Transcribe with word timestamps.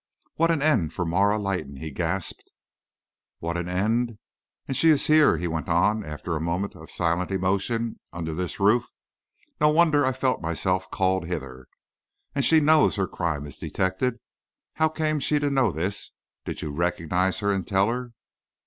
"What 0.33 0.49
an 0.49 0.63
end 0.63 0.93
for 0.93 1.05
Marah 1.05 1.37
Leighton!" 1.37 1.75
he 1.77 1.91
gasped. 1.91 2.49
"What 3.37 3.55
an 3.55 3.69
end! 3.69 4.17
And 4.67 4.75
she 4.75 4.89
is 4.89 5.05
here!" 5.05 5.37
he 5.37 5.47
went 5.47 5.69
on, 5.69 6.03
after 6.03 6.35
a 6.35 6.41
moment 6.41 6.73
of 6.75 6.89
silent 6.89 7.29
emotion 7.29 7.99
"under 8.11 8.33
this 8.33 8.59
roof! 8.59 8.87
No 9.59 9.69
wonder 9.69 10.03
I 10.03 10.11
felt 10.11 10.41
myself 10.41 10.89
called 10.89 11.27
hither. 11.27 11.67
And 12.33 12.43
she 12.43 12.59
knows 12.59 12.95
her 12.95 13.05
crime 13.05 13.45
is 13.45 13.59
detected? 13.59 14.17
How 14.73 14.89
came 14.89 15.19
she 15.19 15.37
to 15.37 15.51
know 15.51 15.71
this? 15.71 16.09
Did 16.45 16.63
you 16.63 16.71
recognize 16.71 17.37
her 17.41 17.51
and 17.51 17.67
tell 17.67 17.87
her?" 17.89 18.13